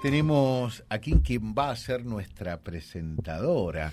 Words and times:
Tenemos 0.00 0.84
aquí 0.90 1.14
quien 1.24 1.56
va 1.58 1.70
a 1.70 1.76
ser 1.76 2.04
nuestra 2.06 2.60
presentadora. 2.60 3.92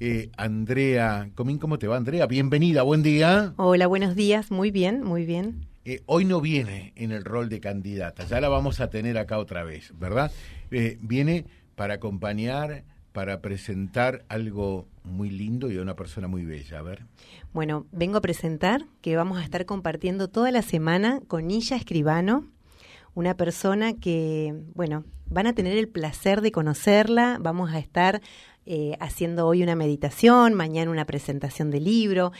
Eh, 0.00 0.30
Andrea 0.38 1.28
Comín, 1.34 1.58
¿cómo 1.58 1.78
te 1.78 1.86
va, 1.86 1.98
Andrea? 1.98 2.24
Bienvenida, 2.26 2.80
buen 2.80 3.02
día. 3.02 3.52
Hola, 3.56 3.86
buenos 3.86 4.16
días, 4.16 4.50
muy 4.50 4.70
bien, 4.70 5.02
muy 5.02 5.26
bien. 5.26 5.66
Eh, 5.84 6.00
hoy 6.06 6.24
no 6.24 6.40
viene 6.40 6.94
en 6.96 7.12
el 7.12 7.26
rol 7.26 7.50
de 7.50 7.60
candidata, 7.60 8.24
ya 8.24 8.40
la 8.40 8.48
vamos 8.48 8.80
a 8.80 8.88
tener 8.88 9.18
acá 9.18 9.36
otra 9.36 9.64
vez, 9.64 9.92
¿verdad? 9.98 10.32
Eh, 10.70 10.96
viene 11.02 11.44
para 11.74 11.92
acompañar, 11.96 12.84
para 13.12 13.42
presentar 13.42 14.24
algo 14.30 14.88
muy 15.02 15.28
lindo 15.28 15.70
y 15.70 15.76
a 15.76 15.82
una 15.82 15.94
persona 15.94 16.26
muy 16.26 16.46
bella, 16.46 16.78
a 16.78 16.82
ver. 16.82 17.04
Bueno, 17.52 17.84
vengo 17.92 18.16
a 18.16 18.22
presentar 18.22 18.86
que 19.02 19.14
vamos 19.14 19.36
a 19.36 19.44
estar 19.44 19.66
compartiendo 19.66 20.28
toda 20.28 20.50
la 20.50 20.62
semana 20.62 21.20
con 21.28 21.50
Illa 21.50 21.76
Escribano, 21.76 22.46
una 23.14 23.36
persona 23.36 23.94
que, 23.94 24.54
bueno, 24.74 25.04
van 25.26 25.46
a 25.46 25.54
tener 25.54 25.76
el 25.78 25.88
placer 25.88 26.40
de 26.40 26.52
conocerla, 26.52 27.38
vamos 27.40 27.72
a 27.72 27.78
estar 27.78 28.20
eh, 28.66 28.96
haciendo 28.98 29.46
hoy 29.46 29.62
una 29.62 29.76
meditación, 29.76 30.54
mañana 30.54 30.90
una 30.90 31.04
presentación 31.04 31.70
de 31.70 31.80
libro. 31.80 32.32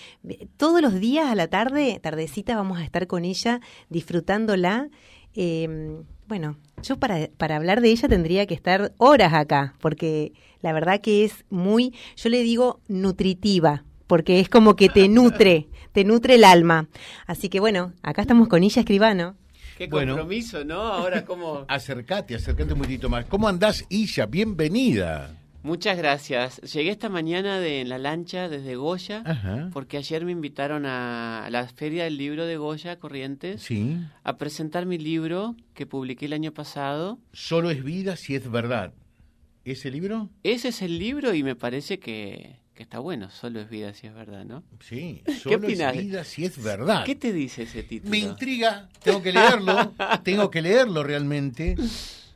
Todos 0.57 0.81
los 0.81 0.95
días 0.95 1.31
a 1.31 1.35
la 1.35 1.49
tarde, 1.49 1.99
tardecita, 2.03 2.57
vamos 2.57 2.79
a 2.79 2.85
estar 2.85 3.07
con 3.07 3.25
ella 3.25 3.61
disfrutándola. 3.91 4.89
Eh, 5.35 6.03
bueno, 6.27 6.57
yo 6.83 6.97
para, 6.99 7.29
para 7.37 7.57
hablar 7.57 7.81
de 7.81 7.91
ella 7.91 8.09
tendría 8.09 8.47
que 8.47 8.55
estar 8.55 8.95
horas 8.97 9.35
acá, 9.35 9.75
porque 9.81 10.33
la 10.63 10.73
verdad 10.73 11.01
que 11.01 11.25
es 11.25 11.45
muy, 11.51 11.93
yo 12.17 12.31
le 12.31 12.43
digo 12.43 12.81
nutritiva, 12.89 13.85
porque 14.07 14.41
es 14.41 14.49
como 14.49 14.77
que 14.77 14.89
te 14.89 15.09
nutre, 15.09 15.69
te 15.93 16.05
nutre 16.05 16.37
el 16.37 16.45
alma. 16.45 16.89
Así 17.27 17.51
que 17.51 17.61
bueno, 17.61 17.93
acá 18.03 18.23
estamos 18.23 18.49
con 18.49 18.63
ella 18.63 18.81
escribano. 18.81 19.37
Qué 19.77 19.89
compromiso, 19.89 20.65
¿no? 20.65 20.81
Ahora 20.81 21.25
cómo... 21.25 21.65
acércate, 21.69 22.35
acércate 22.35 22.73
un 22.73 22.79
poquitito 22.79 23.09
más. 23.09 23.25
¿Cómo 23.27 23.49
andás, 23.49 23.85
Isha? 23.89 24.27
Bienvenida. 24.27 25.37
Muchas 25.65 25.97
gracias. 25.97 26.61
Llegué 26.61 26.91
esta 26.91 27.09
mañana 27.09 27.59
de 27.59 27.81
en 27.81 27.89
la 27.89 27.97
lancha 27.99 28.51
desde 28.51 28.77
Goya, 28.77 29.71
porque 29.73 29.97
ayer 29.97 30.23
me 30.25 30.33
invitaron 30.33 30.85
a 30.85 31.49
la 31.51 31.67
Feria 31.69 32.05
del 32.05 32.19
Libro 32.19 32.45
de 32.45 32.59
Goya, 32.59 32.99
Corrientes, 32.99 33.63
sí. 33.63 33.97
a 34.25 34.37
presentar 34.37 34.85
mi 34.85 34.99
libro 34.99 35.57
que 35.73 35.87
publiqué 35.87 36.27
el 36.27 36.35
año 36.35 36.53
pasado. 36.53 37.19
Solo 37.33 37.71
es 37.71 37.83
vida 37.83 38.17
si 38.17 38.35
es 38.35 38.51
verdad. 38.51 38.93
¿Ese 39.65 39.91
libro? 39.91 40.29
Ese 40.43 40.69
es 40.69 40.83
el 40.83 40.99
libro 40.99 41.33
y 41.33 41.43
me 41.43 41.57
parece 41.57 41.99
que 41.99 42.61
que 42.75 42.83
está 42.83 42.99
bueno, 42.99 43.31
solo 43.31 43.61
es 43.61 43.71
vida 43.71 43.95
si 43.95 44.09
es 44.09 44.15
verdad, 44.15 44.45
¿no? 44.45 44.65
Sí, 44.81 45.23
solo 45.43 45.69
es 45.69 45.97
vida 45.97 46.25
si 46.25 46.45
es 46.45 46.63
verdad. 46.63 47.05
¿Qué 47.05 47.15
te 47.15 47.33
dice 47.33 47.63
ese 47.63 47.85
título? 47.85 48.11
Me 48.11 48.19
intriga, 48.19 48.89
tengo 49.03 49.23
que 49.23 49.33
leerlo, 49.33 49.93
tengo 50.25 50.51
que 50.51 50.61
leerlo 50.61 51.05
realmente. 51.05 51.77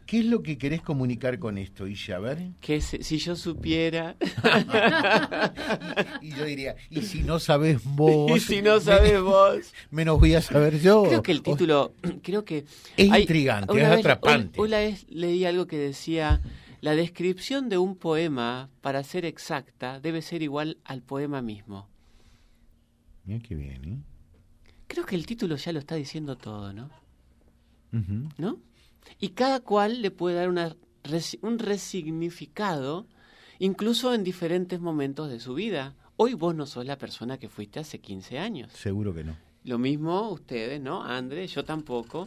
¿Qué 0.07 0.21
es 0.21 0.25
lo 0.25 0.43
que 0.43 0.57
querés 0.57 0.81
comunicar 0.81 1.39
con 1.39 1.59
esto, 1.59 1.87
Isha? 1.87 2.17
A 2.17 2.21
ver. 2.21 2.39
Que 2.63 2.81
si 2.81 3.19
yo 3.19 3.37
supiera. 3.37 4.17
y, 6.23 6.35
yo 6.35 6.47
diría, 6.47 6.77
¿y 6.89 7.03
si 7.03 7.23
no 7.23 7.39
sabes 7.39 7.85
vos? 7.85 8.35
¿Y 8.35 8.41
si 8.41 8.63
no 8.63 8.81
sabes 8.81 9.21
vos? 9.21 9.75
Menos 9.91 10.19
voy 10.19 10.35
a 10.35 10.41
saber 10.41 10.81
yo. 10.81 11.03
Creo 11.03 11.23
que 11.23 11.33
el 11.33 11.43
título, 11.43 11.93
creo 12.23 12.47
que. 12.47 12.65
Es 12.97 13.07
intrigante, 13.07 13.79
es 13.79 13.87
atrapante. 13.87 14.59
Una 14.59 14.79
vez 14.79 15.05
leí 15.11 15.45
algo 15.45 15.67
que 15.67 15.77
decía 15.77 16.41
la 16.81 16.95
descripción 16.95 17.69
de 17.69 17.79
un 17.79 17.97
poema, 17.97 18.71
para 18.81 19.03
ser 19.03 19.25
exacta, 19.25 20.01
debe 20.01 20.23
ser 20.23 20.43
igual 20.43 20.79
al 20.85 21.03
poema 21.03 21.43
mismo. 21.43 21.89
Mira 23.25 23.41
qué 23.41 23.55
bien, 23.55 23.85
¿eh? 23.85 23.99
Creo 24.87 25.05
que 25.05 25.17
el 25.17 25.27
título 25.27 25.57
ya 25.57 25.73
lo 25.73 25.79
está 25.81 25.97
diciendo 25.97 26.37
todo, 26.37 26.73
¿no? 26.73 26.91
¿No? 28.39 28.59
Y 29.19 29.31
cada 29.31 29.61
cual 29.61 30.03
le 30.03 30.11
puede 30.11 30.37
dar 30.37 30.49
una, 30.49 30.77
un 31.43 31.59
resignificado, 31.59 33.07
incluso 33.59 34.15
en 34.15 34.25
diferentes 34.25 34.81
momentos 34.81 35.31
de 35.31 35.41
su 35.41 35.55
vida. 35.55 35.95
Hoy 36.17 36.35
vos 36.35 36.55
no 36.55 36.67
sos 36.67 36.87
la 36.87 36.99
persona 36.99 37.39
que 37.39 37.49
fuiste 37.49 37.81
hace 37.81 38.01
15 38.01 38.39
años. 38.39 38.73
Seguro 38.73 39.15
que 39.15 39.25
no. 39.25 39.37
Lo 39.69 39.77
mismo 39.77 40.31
ustedes, 40.31 40.81
¿no? 40.81 41.05
André, 41.05 41.47
yo 41.47 41.63
tampoco. 41.63 42.27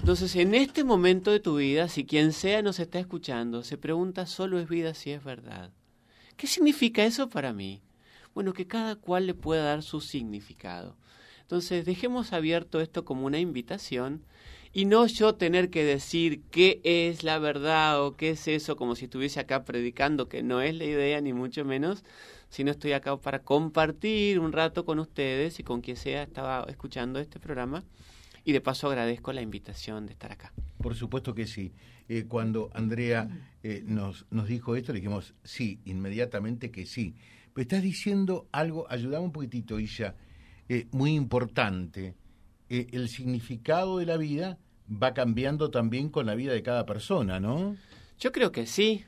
Entonces, 0.00 0.34
en 0.34 0.52
este 0.52 0.82
momento 0.82 1.30
de 1.30 1.38
tu 1.38 1.58
vida, 1.58 1.86
si 1.86 2.04
quien 2.04 2.32
sea 2.32 2.60
nos 2.60 2.80
está 2.80 2.98
escuchando, 2.98 3.62
se 3.62 3.78
pregunta, 3.78 4.26
solo 4.26 4.58
es 4.58 4.68
vida 4.68 4.92
si 4.92 5.12
es 5.12 5.22
verdad. 5.22 5.70
¿Qué 6.36 6.48
significa 6.48 7.04
eso 7.04 7.28
para 7.28 7.52
mí? 7.52 7.82
Bueno, 8.34 8.52
que 8.52 8.66
cada 8.66 8.96
cual 8.96 9.28
le 9.28 9.34
pueda 9.34 9.62
dar 9.62 9.84
su 9.84 10.00
significado. 10.00 10.96
Entonces, 11.42 11.84
dejemos 11.84 12.32
abierto 12.32 12.80
esto 12.80 13.04
como 13.04 13.26
una 13.26 13.38
invitación 13.38 14.24
y 14.72 14.86
no 14.86 15.06
yo 15.06 15.36
tener 15.36 15.70
que 15.70 15.84
decir 15.84 16.42
qué 16.50 16.80
es 16.82 17.22
la 17.22 17.38
verdad 17.38 18.04
o 18.04 18.16
qué 18.16 18.30
es 18.30 18.48
eso 18.48 18.74
como 18.74 18.96
si 18.96 19.04
estuviese 19.04 19.38
acá 19.38 19.64
predicando, 19.64 20.28
que 20.28 20.42
no 20.42 20.60
es 20.60 20.74
la 20.74 20.84
idea 20.84 21.20
ni 21.20 21.32
mucho 21.32 21.64
menos, 21.64 22.02
sino 22.52 22.70
estoy 22.70 22.92
acá 22.92 23.16
para 23.16 23.38
compartir 23.38 24.38
un 24.38 24.52
rato 24.52 24.84
con 24.84 24.98
ustedes 24.98 25.58
y 25.58 25.62
con 25.62 25.80
quien 25.80 25.96
sea 25.96 26.22
estaba 26.22 26.66
escuchando 26.68 27.18
este 27.18 27.40
programa. 27.40 27.82
Y 28.44 28.52
de 28.52 28.60
paso 28.60 28.88
agradezco 28.88 29.32
la 29.32 29.40
invitación 29.40 30.04
de 30.04 30.12
estar 30.12 30.32
acá. 30.32 30.52
Por 30.76 30.94
supuesto 30.94 31.34
que 31.34 31.46
sí. 31.46 31.72
Eh, 32.10 32.26
cuando 32.28 32.68
Andrea 32.74 33.26
eh, 33.62 33.82
nos, 33.86 34.26
nos 34.30 34.48
dijo 34.48 34.76
esto, 34.76 34.92
le 34.92 34.98
dijimos 34.98 35.32
sí, 35.42 35.80
inmediatamente 35.86 36.70
que 36.70 36.84
sí. 36.84 37.14
Pero 37.54 37.62
estás 37.62 37.82
diciendo 37.82 38.46
algo, 38.52 38.86
ayudame 38.90 39.24
un 39.24 39.32
poquitito, 39.32 39.80
Isha, 39.80 40.14
eh, 40.68 40.88
muy 40.90 41.14
importante. 41.14 42.16
el 42.68 43.08
significado 43.08 43.96
de 43.96 44.04
la 44.04 44.18
vida 44.18 44.58
va 44.90 45.14
cambiando 45.14 45.70
también 45.70 46.10
con 46.10 46.26
la 46.26 46.34
vida 46.34 46.52
de 46.52 46.62
cada 46.62 46.84
persona, 46.84 47.40
¿no? 47.40 47.76
Yo 48.18 48.30
creo 48.30 48.52
que 48.52 48.66
sí. 48.66 49.06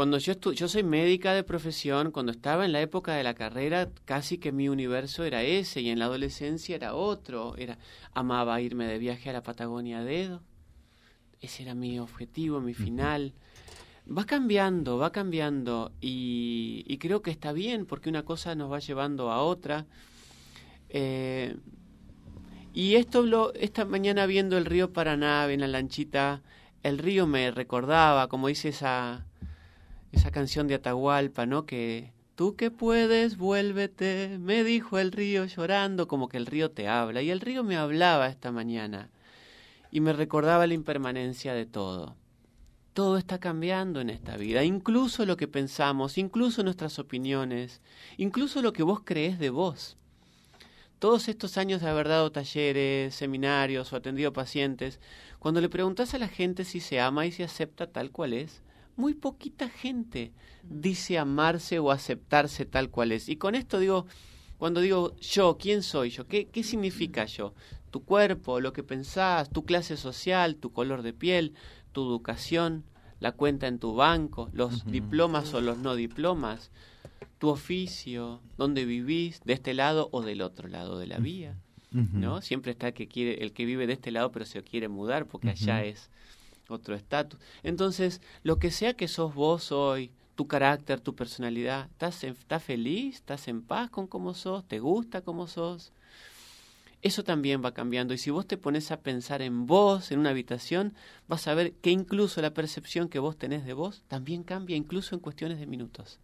Cuando 0.00 0.16
yo, 0.16 0.32
yo 0.52 0.66
soy 0.66 0.82
médica 0.82 1.34
de 1.34 1.44
profesión, 1.44 2.10
cuando 2.10 2.32
estaba 2.32 2.64
en 2.64 2.72
la 2.72 2.80
época 2.80 3.12
de 3.16 3.22
la 3.22 3.34
carrera, 3.34 3.90
casi 4.06 4.38
que 4.38 4.50
mi 4.50 4.66
universo 4.66 5.24
era 5.24 5.42
ese 5.42 5.82
y 5.82 5.90
en 5.90 5.98
la 5.98 6.06
adolescencia 6.06 6.74
era 6.74 6.94
otro. 6.94 7.54
Era 7.58 7.76
amaba 8.14 8.62
irme 8.62 8.86
de 8.86 8.96
viaje 8.96 9.28
a 9.28 9.34
la 9.34 9.42
Patagonia 9.42 9.98
a 9.98 10.04
dedo. 10.04 10.40
Ese 11.42 11.64
era 11.64 11.74
mi 11.74 11.98
objetivo, 11.98 12.62
mi 12.62 12.72
final. 12.72 13.34
Va 14.10 14.24
cambiando, 14.24 14.96
va 14.96 15.12
cambiando 15.12 15.92
y, 16.00 16.82
y, 16.86 16.96
creo 16.96 17.20
que 17.20 17.30
está 17.30 17.52
bien 17.52 17.84
porque 17.84 18.08
una 18.08 18.24
cosa 18.24 18.54
nos 18.54 18.72
va 18.72 18.78
llevando 18.78 19.30
a 19.30 19.42
otra. 19.42 19.84
Eh, 20.88 21.58
y 22.72 22.94
esto 22.94 23.20
lo, 23.20 23.52
esta 23.52 23.84
mañana 23.84 24.24
viendo 24.24 24.56
el 24.56 24.64
río 24.64 24.94
Paraná 24.94 25.46
en 25.52 25.60
la 25.60 25.68
lanchita, 25.68 26.40
el 26.82 26.96
río 26.96 27.26
me 27.26 27.50
recordaba, 27.50 28.28
como 28.28 28.48
dice 28.48 28.70
esa 28.70 29.26
esa 30.12 30.30
canción 30.30 30.66
de 30.66 30.74
Atahualpa, 30.74 31.46
¿no? 31.46 31.66
Que 31.66 32.12
tú 32.34 32.56
que 32.56 32.70
puedes, 32.70 33.36
vuélvete, 33.36 34.38
me 34.38 34.64
dijo 34.64 34.98
el 34.98 35.12
río 35.12 35.44
llorando, 35.44 36.08
como 36.08 36.28
que 36.28 36.36
el 36.36 36.46
río 36.46 36.70
te 36.70 36.88
habla. 36.88 37.22
Y 37.22 37.30
el 37.30 37.40
río 37.40 37.64
me 37.64 37.76
hablaba 37.76 38.28
esta 38.28 38.50
mañana 38.50 39.10
y 39.90 40.00
me 40.00 40.12
recordaba 40.12 40.66
la 40.66 40.74
impermanencia 40.74 41.54
de 41.54 41.66
todo. 41.66 42.16
Todo 42.94 43.18
está 43.18 43.38
cambiando 43.38 44.00
en 44.00 44.10
esta 44.10 44.36
vida, 44.36 44.64
incluso 44.64 45.24
lo 45.24 45.36
que 45.36 45.48
pensamos, 45.48 46.18
incluso 46.18 46.62
nuestras 46.62 46.98
opiniones, 46.98 47.80
incluso 48.16 48.62
lo 48.62 48.72
que 48.72 48.82
vos 48.82 49.00
crees 49.04 49.38
de 49.38 49.50
vos. 49.50 49.96
Todos 50.98 51.28
estos 51.28 51.56
años 51.56 51.80
de 51.80 51.88
haber 51.88 52.08
dado 52.08 52.30
talleres, 52.30 53.14
seminarios 53.14 53.92
o 53.92 53.96
atendido 53.96 54.32
pacientes, 54.32 55.00
cuando 55.38 55.60
le 55.60 55.68
preguntas 55.68 56.12
a 56.14 56.18
la 56.18 56.28
gente 56.28 56.64
si 56.64 56.80
se 56.80 57.00
ama 57.00 57.26
y 57.26 57.32
se 57.32 57.44
acepta 57.44 57.86
tal 57.86 58.10
cual 58.10 58.34
es, 58.34 58.62
muy 59.00 59.14
poquita 59.14 59.68
gente 59.68 60.32
dice 60.62 61.18
amarse 61.18 61.78
o 61.78 61.90
aceptarse 61.90 62.66
tal 62.66 62.90
cual 62.90 63.12
es. 63.12 63.28
Y 63.28 63.36
con 63.36 63.54
esto 63.54 63.78
digo, 63.78 64.06
cuando 64.58 64.80
digo 64.80 65.16
yo, 65.16 65.56
¿quién 65.58 65.82
soy 65.82 66.10
yo? 66.10 66.26
¿Qué, 66.26 66.48
qué 66.48 66.62
significa 66.62 67.24
yo? 67.24 67.54
Tu 67.90 68.04
cuerpo, 68.04 68.60
lo 68.60 68.72
que 68.72 68.82
pensás, 68.82 69.50
tu 69.50 69.64
clase 69.64 69.96
social, 69.96 70.56
tu 70.56 70.70
color 70.70 71.02
de 71.02 71.14
piel, 71.14 71.54
tu 71.92 72.02
educación, 72.02 72.84
la 73.20 73.32
cuenta 73.32 73.66
en 73.66 73.78
tu 73.78 73.94
banco, 73.94 74.50
los 74.52 74.84
diplomas 74.84 75.52
o 75.54 75.60
los 75.60 75.78
no 75.78 75.94
diplomas, 75.94 76.70
tu 77.38 77.48
oficio, 77.48 78.40
dónde 78.58 78.84
vivís, 78.84 79.40
de 79.44 79.54
este 79.54 79.74
lado 79.74 80.08
o 80.12 80.22
del 80.22 80.42
otro 80.42 80.68
lado 80.68 80.98
de 80.98 81.06
la 81.06 81.18
vía. 81.18 81.56
¿No? 81.92 82.40
Siempre 82.40 82.70
está 82.70 82.88
el 82.88 82.94
que 82.94 83.08
quiere, 83.08 83.42
el 83.42 83.52
que 83.52 83.64
vive 83.64 83.88
de 83.88 83.94
este 83.94 84.12
lado 84.12 84.30
pero 84.30 84.44
se 84.44 84.62
quiere 84.62 84.86
mudar 84.86 85.26
porque 85.26 85.50
allá 85.50 85.82
es 85.84 86.08
otro 86.72 86.94
estatus. 86.94 87.40
Entonces, 87.62 88.20
lo 88.42 88.58
que 88.58 88.70
sea 88.70 88.94
que 88.94 89.08
sos 89.08 89.34
vos 89.34 89.72
hoy, 89.72 90.10
tu 90.36 90.46
carácter, 90.46 91.00
tu 91.00 91.14
personalidad, 91.14 91.88
¿estás, 91.90 92.24
¿estás 92.24 92.62
feliz? 92.62 93.16
¿Estás 93.16 93.48
en 93.48 93.62
paz 93.62 93.90
con 93.90 94.06
cómo 94.06 94.34
sos? 94.34 94.64
¿Te 94.66 94.78
gusta 94.78 95.20
cómo 95.20 95.46
sos? 95.46 95.92
Eso 97.02 97.24
también 97.24 97.62
va 97.64 97.72
cambiando. 97.72 98.12
Y 98.12 98.18
si 98.18 98.30
vos 98.30 98.46
te 98.46 98.58
pones 98.58 98.90
a 98.90 99.00
pensar 99.00 99.42
en 99.42 99.66
vos, 99.66 100.10
en 100.10 100.18
una 100.18 100.30
habitación, 100.30 100.94
vas 101.28 101.46
a 101.46 101.54
ver 101.54 101.72
que 101.72 101.90
incluso 101.90 102.42
la 102.42 102.52
percepción 102.52 103.08
que 103.08 103.18
vos 103.18 103.36
tenés 103.36 103.64
de 103.64 103.72
vos 103.72 104.02
también 104.08 104.42
cambia, 104.42 104.76
incluso 104.76 105.14
en 105.14 105.20
cuestiones 105.20 105.58
de 105.58 105.66
minutos. 105.66 106.18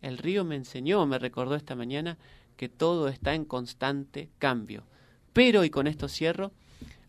El 0.00 0.18
río 0.18 0.44
me 0.44 0.56
enseñó, 0.56 1.04
me 1.06 1.18
recordó 1.18 1.56
esta 1.56 1.74
mañana, 1.74 2.16
que 2.56 2.68
todo 2.68 3.08
está 3.08 3.34
en 3.34 3.44
constante 3.44 4.30
cambio. 4.38 4.84
Pero, 5.32 5.64
y 5.64 5.70
con 5.70 5.86
esto 5.86 6.08
cierro, 6.08 6.52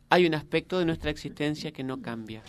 hay 0.10 0.26
un 0.26 0.34
aspecto 0.34 0.80
de 0.80 0.86
nuestra 0.86 1.12
existencia 1.12 1.72
que 1.72 1.84
no 1.84 2.02
cambia. 2.02 2.42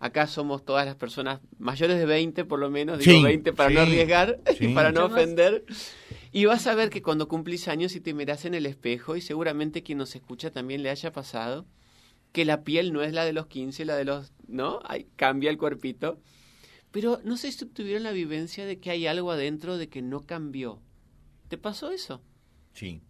Acá 0.00 0.26
somos 0.26 0.64
todas 0.64 0.84
las 0.84 0.96
personas 0.96 1.40
mayores 1.58 1.96
de 1.96 2.06
20, 2.06 2.44
por 2.44 2.58
lo 2.58 2.70
menos, 2.70 2.98
digo 2.98 3.22
20 3.22 3.52
para 3.52 3.70
no 3.70 3.80
arriesgar 3.82 4.40
y 4.58 4.74
para 4.74 4.90
no 4.90 5.06
ofender. 5.06 5.64
Y 6.32 6.46
vas 6.46 6.66
a 6.66 6.74
ver 6.74 6.90
que 6.90 7.02
cuando 7.02 7.28
cumplís 7.28 7.68
años 7.68 7.94
y 7.94 8.00
te 8.00 8.12
miras 8.12 8.44
en 8.44 8.54
el 8.54 8.66
espejo, 8.66 9.14
y 9.14 9.20
seguramente 9.20 9.84
quien 9.84 9.98
nos 9.98 10.16
escucha 10.16 10.50
también 10.50 10.82
le 10.82 10.90
haya 10.90 11.12
pasado, 11.12 11.66
que 12.32 12.44
la 12.44 12.64
piel 12.64 12.92
no 12.92 13.02
es 13.02 13.12
la 13.12 13.24
de 13.24 13.32
los 13.32 13.46
15, 13.46 13.84
la 13.84 13.94
de 13.94 14.04
los... 14.04 14.32
¿No? 14.48 14.80
Ay, 14.84 15.06
cambia 15.16 15.50
el 15.50 15.58
cuerpito. 15.58 16.18
Pero 16.90 17.20
no 17.22 17.36
sé 17.36 17.52
si 17.52 17.64
tuvieron 17.66 18.02
la 18.02 18.12
vivencia 18.12 18.66
de 18.66 18.80
que 18.80 18.90
hay 18.90 19.06
algo 19.06 19.30
adentro 19.30 19.78
de 19.78 19.88
que 19.88 20.02
no 20.02 20.20
cambió. 20.20 20.82
¿Te 21.48 21.58
pasó 21.58 21.92
eso? 21.92 22.22
Sí. 22.72 23.02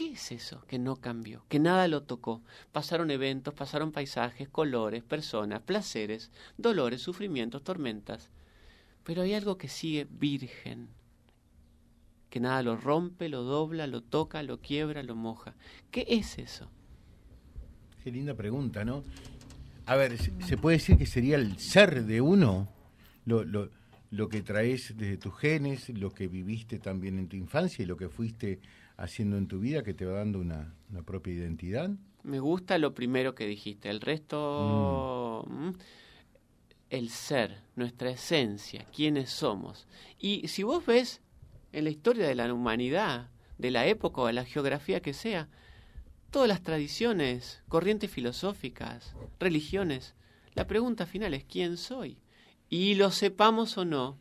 ¿Qué 0.00 0.12
es 0.12 0.32
eso 0.32 0.64
que 0.66 0.78
no 0.78 0.96
cambió? 0.96 1.44
Que 1.50 1.58
nada 1.58 1.86
lo 1.86 2.04
tocó. 2.04 2.40
Pasaron 2.72 3.10
eventos, 3.10 3.52
pasaron 3.52 3.92
paisajes, 3.92 4.48
colores, 4.48 5.02
personas, 5.02 5.60
placeres, 5.60 6.30
dolores, 6.56 7.02
sufrimientos, 7.02 7.62
tormentas. 7.62 8.30
Pero 9.04 9.20
hay 9.20 9.34
algo 9.34 9.58
que 9.58 9.68
sigue 9.68 10.06
virgen, 10.10 10.88
que 12.30 12.40
nada 12.40 12.62
lo 12.62 12.78
rompe, 12.78 13.28
lo 13.28 13.42
dobla, 13.42 13.86
lo 13.86 14.00
toca, 14.00 14.42
lo 14.42 14.62
quiebra, 14.62 15.02
lo 15.02 15.16
moja. 15.16 15.54
¿Qué 15.90 16.06
es 16.08 16.38
eso? 16.38 16.70
Qué 18.02 18.10
linda 18.10 18.32
pregunta, 18.32 18.86
¿no? 18.86 19.04
A 19.84 19.96
ver, 19.96 20.16
¿se 20.16 20.56
puede 20.56 20.78
decir 20.78 20.96
que 20.96 21.04
sería 21.04 21.36
el 21.36 21.58
ser 21.58 22.06
de 22.06 22.22
uno? 22.22 22.70
Lo, 23.26 23.44
lo, 23.44 23.68
lo 24.10 24.30
que 24.30 24.40
traes 24.40 24.96
desde 24.96 25.18
tus 25.18 25.36
genes, 25.36 25.90
lo 25.90 26.10
que 26.10 26.26
viviste 26.26 26.78
también 26.78 27.18
en 27.18 27.28
tu 27.28 27.36
infancia 27.36 27.82
y 27.82 27.86
lo 27.86 27.98
que 27.98 28.08
fuiste 28.08 28.60
haciendo 29.00 29.38
en 29.38 29.48
tu 29.48 29.58
vida 29.58 29.82
que 29.82 29.94
te 29.94 30.04
va 30.04 30.18
dando 30.18 30.38
una, 30.38 30.74
propia 31.06 31.32
identidad? 31.32 31.90
Me 32.22 32.38
gusta 32.38 32.78
lo 32.78 32.94
primero 32.94 33.34
que 33.34 33.46
dijiste, 33.46 33.88
el 33.88 34.00
resto, 34.00 35.46
mm, 35.48 35.70
el 36.90 37.08
ser, 37.08 37.62
nuestra 37.76 38.10
esencia, 38.10 38.86
quiénes 38.94 39.30
somos. 39.30 39.88
Y 40.18 40.46
si 40.48 40.62
vos 40.62 40.84
ves 40.84 41.22
en 41.72 41.84
la 41.84 41.90
historia 41.90 42.28
de 42.28 42.34
la 42.34 42.52
humanidad, 42.52 43.30
de 43.56 43.70
la 43.70 43.86
época 43.86 44.20
o 44.20 44.26
de 44.26 44.34
la 44.34 44.44
geografía 44.44 45.00
que 45.00 45.14
sea, 45.14 45.48
todas 46.30 46.48
las 46.48 46.62
tradiciones, 46.62 47.62
corrientes 47.68 48.10
filosóficas, 48.10 49.14
religiones, 49.38 50.14
la 50.54 50.66
pregunta 50.66 51.06
final 51.06 51.32
es 51.32 51.44
¿quién 51.44 51.78
soy? 51.78 52.18
Y 52.68 52.96
lo 52.96 53.10
sepamos 53.10 53.78
o 53.78 53.86
no, 53.86 54.18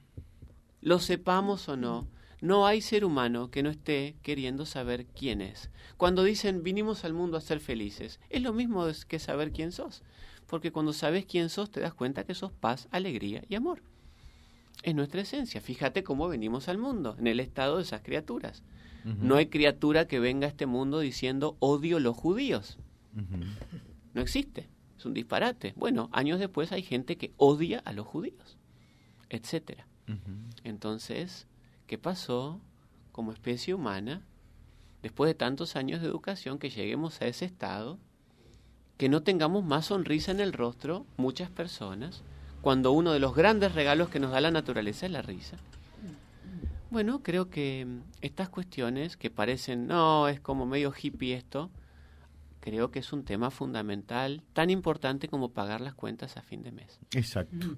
lo 0.79 0.99
sepamos 0.99 1.67
o 1.67 1.75
no, 1.75 2.07
no 2.41 2.65
hay 2.65 2.81
ser 2.81 3.03
humano 3.03 3.51
que 3.51 3.63
no 3.63 3.69
esté 3.69 4.15
queriendo 4.21 4.65
saber 4.65 5.05
quién 5.05 5.41
es. 5.41 5.69
Cuando 5.97 6.23
dicen 6.23 6.63
vinimos 6.63 7.03
al 7.03 7.13
mundo 7.13 7.37
a 7.37 7.41
ser 7.41 7.59
felices, 7.59 8.19
es 8.29 8.41
lo 8.41 8.53
mismo 8.53 8.85
que 9.07 9.19
saber 9.19 9.51
quién 9.51 9.71
sos. 9.71 10.03
Porque 10.47 10.71
cuando 10.71 10.93
sabes 10.93 11.25
quién 11.25 11.49
sos 11.49 11.69
te 11.69 11.79
das 11.79 11.93
cuenta 11.93 12.23
que 12.23 12.33
sos 12.33 12.51
paz, 12.51 12.87
alegría 12.91 13.43
y 13.49 13.55
amor. 13.55 13.83
Es 14.83 14.95
nuestra 14.95 15.21
esencia. 15.21 15.61
Fíjate 15.61 16.03
cómo 16.03 16.27
venimos 16.27 16.69
al 16.69 16.77
mundo, 16.77 17.15
en 17.19 17.27
el 17.27 17.39
estado 17.39 17.77
de 17.77 17.83
esas 17.83 18.01
criaturas. 18.01 18.63
No 19.03 19.35
hay 19.35 19.47
criatura 19.47 20.07
que 20.07 20.19
venga 20.19 20.45
a 20.45 20.49
este 20.49 20.65
mundo 20.65 20.99
diciendo 20.99 21.55
odio 21.59 21.99
los 21.99 22.15
judíos. 22.15 22.77
No 24.13 24.21
existe. 24.21 24.69
Es 24.97 25.05
un 25.05 25.13
disparate. 25.13 25.73
Bueno, 25.77 26.09
años 26.11 26.39
después 26.39 26.73
hay 26.73 26.83
gente 26.83 27.17
que 27.17 27.31
odia 27.37 27.79
a 27.85 27.93
los 27.93 28.05
judíos, 28.05 28.57
etcétera. 29.29 29.87
Entonces, 30.63 31.47
¿Qué 31.89 31.97
pasó 31.97 32.61
como 33.11 33.31
especie 33.31 33.73
humana 33.73 34.21
después 35.01 35.27
de 35.27 35.33
tantos 35.33 35.75
años 35.75 36.01
de 36.01 36.07
educación 36.07 36.59
que 36.59 36.69
lleguemos 36.69 37.19
a 37.19 37.25
ese 37.25 37.45
estado? 37.45 37.97
Que 38.97 39.09
no 39.09 39.23
tengamos 39.23 39.65
más 39.65 39.87
sonrisa 39.87 40.29
en 40.31 40.39
el 40.39 40.53
rostro, 40.53 41.07
muchas 41.17 41.49
personas, 41.49 42.21
cuando 42.61 42.91
uno 42.91 43.11
de 43.11 43.17
los 43.17 43.33
grandes 43.33 43.73
regalos 43.73 44.09
que 44.09 44.19
nos 44.19 44.29
da 44.29 44.39
la 44.39 44.51
naturaleza 44.51 45.07
es 45.07 45.11
la 45.11 45.23
risa. 45.23 45.57
Bueno, 46.91 47.23
creo 47.23 47.49
que 47.49 47.87
estas 48.21 48.49
cuestiones 48.49 49.17
que 49.17 49.31
parecen, 49.31 49.87
no, 49.87 50.27
es 50.27 50.39
como 50.39 50.67
medio 50.67 50.93
hippie 50.95 51.33
esto, 51.33 51.71
creo 52.59 52.91
que 52.91 52.99
es 52.99 53.11
un 53.11 53.25
tema 53.25 53.49
fundamental, 53.49 54.43
tan 54.53 54.69
importante 54.69 55.27
como 55.27 55.53
pagar 55.53 55.81
las 55.81 55.95
cuentas 55.95 56.37
a 56.37 56.43
fin 56.43 56.61
de 56.61 56.71
mes. 56.71 56.99
Exacto 57.15 57.77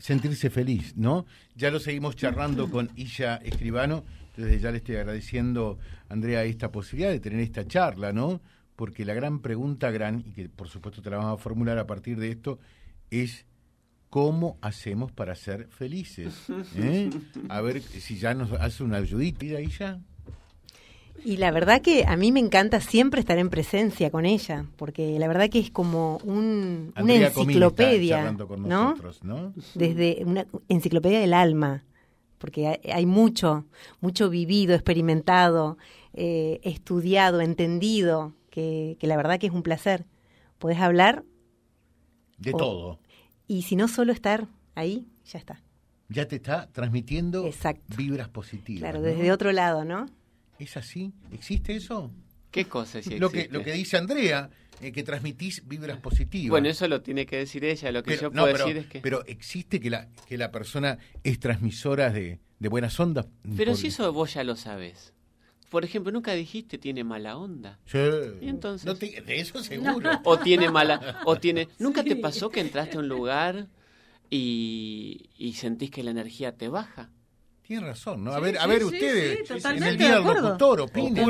sentirse 0.00 0.50
feliz, 0.50 0.96
¿no? 0.96 1.26
Ya 1.54 1.70
lo 1.70 1.78
seguimos 1.78 2.16
charlando 2.16 2.70
con 2.70 2.90
Illa 2.96 3.36
Escribano, 3.36 4.04
entonces 4.34 4.60
ya 4.60 4.70
le 4.70 4.78
estoy 4.78 4.96
agradeciendo, 4.96 5.78
Andrea, 6.08 6.42
esta 6.44 6.72
posibilidad 6.72 7.10
de 7.10 7.20
tener 7.20 7.40
esta 7.40 7.66
charla, 7.66 8.12
¿no? 8.12 8.40
Porque 8.76 9.04
la 9.04 9.14
gran 9.14 9.40
pregunta, 9.40 9.90
gran, 9.90 10.20
y 10.20 10.32
que 10.32 10.48
por 10.48 10.68
supuesto 10.68 11.02
te 11.02 11.10
la 11.10 11.18
vamos 11.18 11.38
a 11.38 11.42
formular 11.42 11.78
a 11.78 11.86
partir 11.86 12.18
de 12.18 12.30
esto, 12.30 12.58
es 13.10 13.46
¿cómo 14.08 14.58
hacemos 14.62 15.12
para 15.12 15.34
ser 15.34 15.68
felices? 15.68 16.46
¿Eh? 16.76 17.10
A 17.48 17.60
ver 17.60 17.82
si 17.82 18.18
ya 18.18 18.34
nos 18.34 18.52
hace 18.52 18.82
una 18.82 18.96
ayudita, 18.96 19.60
Illa. 19.60 20.00
Y 21.24 21.36
la 21.36 21.50
verdad 21.50 21.82
que 21.82 22.04
a 22.06 22.16
mí 22.16 22.32
me 22.32 22.40
encanta 22.40 22.80
siempre 22.80 23.20
estar 23.20 23.38
en 23.38 23.50
presencia 23.50 24.10
con 24.10 24.24
ella, 24.24 24.66
porque 24.76 25.18
la 25.18 25.28
verdad 25.28 25.48
que 25.48 25.58
es 25.58 25.70
como 25.70 26.18
un, 26.24 26.92
una 27.00 27.14
enciclopedia, 27.14 28.36
¿no? 28.58 28.94
Desde 29.74 30.22
una 30.24 30.46
enciclopedia 30.68 31.20
del 31.20 31.34
alma, 31.34 31.84
porque 32.38 32.80
hay, 32.92 33.06
mucho, 33.06 33.66
mucho 34.00 34.30
vivido, 34.30 34.74
experimentado, 34.74 35.76
eh, 36.14 36.60
estudiado, 36.62 37.40
entendido, 37.40 38.34
que, 38.50 38.96
la 39.02 39.16
verdad 39.16 39.38
que 39.38 39.46
es 39.46 39.52
un 39.52 39.62
placer. 39.62 40.06
Podés 40.58 40.78
hablar 40.78 41.24
de 42.38 42.52
todo. 42.52 42.98
Y 43.46 43.62
si 43.62 43.76
no 43.76 43.88
solo 43.88 44.12
estar 44.12 44.48
ahí, 44.74 45.06
ya 45.24 45.38
está. 45.38 45.62
Ya 46.08 46.26
te 46.26 46.36
está 46.36 46.68
transmitiendo 46.72 47.48
vibras 47.96 48.28
positivas. 48.28 48.80
Claro, 48.80 49.02
desde 49.02 49.30
otro 49.32 49.52
lado, 49.52 49.84
¿no? 49.84 50.06
¿Es 50.60 50.76
así? 50.76 51.12
¿Existe 51.32 51.74
eso? 51.74 52.12
¿Qué 52.50 52.66
cosa 52.66 52.98
es 52.98 53.18
lo 53.18 53.30
que 53.30 53.48
Lo 53.50 53.64
que 53.64 53.72
dice 53.72 53.96
Andrea, 53.96 54.50
eh, 54.82 54.92
que 54.92 55.02
transmitís 55.02 55.66
vibras 55.66 55.98
positivas. 55.98 56.50
Bueno, 56.50 56.68
eso 56.68 56.86
lo 56.86 57.00
tiene 57.00 57.24
que 57.24 57.38
decir 57.38 57.64
ella, 57.64 57.90
lo 57.90 58.02
que 58.02 58.18
yo 58.18 58.30
puedo 58.30 58.46
decir 58.46 58.76
es 58.76 58.86
que... 58.86 59.00
Pero 59.00 59.24
existe 59.26 59.80
que 59.80 59.88
la, 59.88 60.08
que 60.28 60.36
la 60.36 60.50
persona 60.50 60.98
es 61.24 61.40
transmisora 61.40 62.10
de, 62.10 62.38
buenas 62.58 63.00
ondas. 63.00 63.26
Pero 63.56 63.74
si 63.74 63.86
eso 63.86 64.12
vos 64.12 64.34
ya 64.34 64.44
lo 64.44 64.54
sabes. 64.54 65.14
Por 65.70 65.84
ejemplo, 65.84 66.12
nunca 66.12 66.32
dijiste 66.32 66.76
tiene 66.76 67.04
mala 67.04 67.38
onda. 67.38 67.78
Sí. 67.86 67.98
¿Y 68.42 68.48
entonces? 68.48 68.84
No 68.86 68.94
de 68.94 69.40
eso 69.40 69.62
seguro. 69.62 70.10
O 70.24 70.38
tiene 70.38 70.70
mala... 70.70 71.22
O 71.24 71.36
tiene... 71.40 71.68
¿Nunca 71.78 72.04
te 72.04 72.16
pasó 72.16 72.50
que 72.50 72.60
entraste 72.60 72.98
a 72.98 73.00
un 73.00 73.08
lugar 73.08 73.68
y, 74.28 75.30
y 75.38 75.54
sentís 75.54 75.90
que 75.90 76.02
la 76.02 76.10
energía 76.10 76.56
te 76.56 76.68
baja? 76.68 77.10
Tiene 77.70 77.86
razón, 77.86 78.24
¿no? 78.24 78.32
A 78.32 78.40
ver, 78.40 78.58
a 78.58 78.66
ver 78.66 78.82
ustedes, 78.82 79.48
en 79.48 79.82
el 79.84 79.96
día 79.96 80.16
del 80.16 80.24
locutor, 80.24 80.80
opinen. 80.80 81.24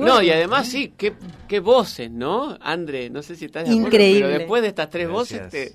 No, 0.00 0.20
y 0.20 0.28
además 0.28 0.68
sí, 0.68 0.92
qué, 0.98 1.14
qué 1.48 1.60
voces, 1.60 2.10
¿no? 2.10 2.58
André, 2.60 3.08
no 3.08 3.22
sé 3.22 3.36
si 3.36 3.46
estás 3.46 3.64
de 3.64 3.70
acuerdo, 3.70 3.86
Increíble. 3.86 4.20
pero 4.20 4.38
después 4.38 4.60
de 4.60 4.68
estas 4.68 4.90
tres 4.90 5.08
voces, 5.08 5.48
te, 5.48 5.72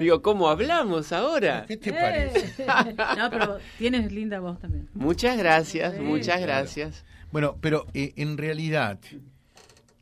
digo, 0.00 0.20
¿cómo 0.20 0.48
hablamos 0.48 1.12
ahora? 1.12 1.64
¿Qué 1.68 1.76
te 1.76 1.92
parece? 1.92 2.66
no, 3.16 3.30
pero 3.30 3.58
tienes 3.78 4.10
linda 4.10 4.40
voz 4.40 4.58
también. 4.58 4.88
Muchas 4.94 5.38
gracias, 5.38 5.96
muchas 6.00 6.40
gracias. 6.40 7.04
Bueno, 7.30 7.56
pero 7.60 7.86
eh, 7.94 8.12
en 8.16 8.36
realidad, 8.36 8.98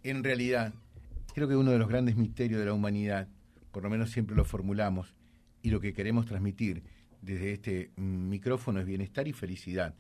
en 0.05 0.25
realidad, 0.25 0.73
creo 1.35 1.49
que 1.49 1.55
uno 1.55 1.71
de 1.71 1.79
los 1.79 1.89
grandes 1.91 2.17
misterios 2.17 2.61
de 2.61 2.65
la 2.65 2.73
humanidad, 2.73 3.29
por 3.73 3.83
lo 3.83 3.91
menos 3.91 4.11
siempre 4.11 4.35
lo 4.35 4.47
formulamos, 4.47 5.13
y 5.61 5.69
lo 5.69 5.81
que 5.81 5.93
queremos 5.93 6.25
transmitir, 6.25 6.83
desde 7.29 7.53
este 7.53 7.91
micrófono 7.97 8.81
es 8.81 8.87
bienestar 8.87 9.29
y 9.29 9.35
felicidad, 9.35 9.95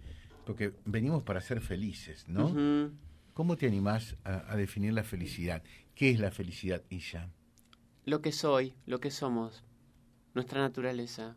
porque 0.47 0.73
venimos 0.87 1.23
para 1.23 1.43
ser 1.43 1.61
felices, 1.61 2.27
¿no? 2.27 2.91
¿Cómo 3.35 3.57
te 3.57 3.67
animás 3.67 4.17
a, 4.25 4.57
definir 4.57 4.95
la 4.95 5.05
felicidad? 5.05 5.63
¿Qué 5.95 6.11
es 6.11 6.21
la 6.21 6.31
felicidad, 6.31 6.83
Isha? 6.89 7.31
Lo 8.07 8.23
que 8.23 8.33
soy, 8.33 8.75
lo 8.87 8.99
que 8.99 9.11
somos, 9.11 9.63
nuestra 10.35 10.61
naturaleza. 10.61 11.37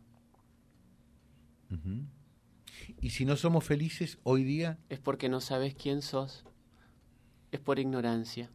¿Y 3.00 3.10
si 3.10 3.26
no 3.26 3.36
somos 3.36 3.62
felices 3.62 4.18
hoy 4.22 4.44
día? 4.44 4.78
Es 4.88 4.98
porque 4.98 5.28
no 5.28 5.40
sabes 5.40 5.74
quién 5.74 6.00
sos. 6.00 6.44
Es 7.50 7.60
por 7.60 7.78
ignorancia. 7.78 8.50